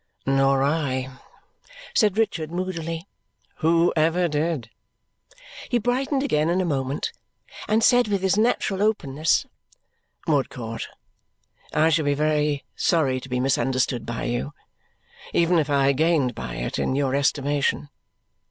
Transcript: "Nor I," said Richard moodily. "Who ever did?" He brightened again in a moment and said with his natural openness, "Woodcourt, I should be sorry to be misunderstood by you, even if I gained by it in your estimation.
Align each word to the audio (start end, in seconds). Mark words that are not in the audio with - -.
"Nor 0.25 0.63
I," 0.63 1.09
said 1.93 2.17
Richard 2.17 2.51
moodily. 2.51 3.07
"Who 3.57 3.93
ever 3.95 4.27
did?" 4.27 4.71
He 5.69 5.77
brightened 5.77 6.23
again 6.23 6.49
in 6.49 6.59
a 6.59 6.65
moment 6.65 7.11
and 7.67 7.83
said 7.83 8.07
with 8.07 8.23
his 8.23 8.35
natural 8.35 8.81
openness, 8.81 9.45
"Woodcourt, 10.25 10.87
I 11.71 11.89
should 11.91 12.05
be 12.05 12.63
sorry 12.75 13.19
to 13.19 13.29
be 13.29 13.39
misunderstood 13.39 14.07
by 14.07 14.23
you, 14.23 14.53
even 15.33 15.59
if 15.59 15.69
I 15.69 15.91
gained 15.91 16.33
by 16.33 16.55
it 16.55 16.79
in 16.79 16.95
your 16.95 17.13
estimation. 17.13 17.89